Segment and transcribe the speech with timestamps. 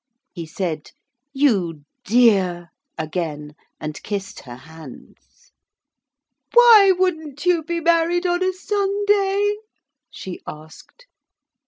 [0.31, 0.89] He said,
[1.31, 5.51] 'You dear!' again, and kissed her hands.
[6.55, 9.57] 'Why wouldn't you be married on a Sunday?'
[10.09, 11.05] she asked.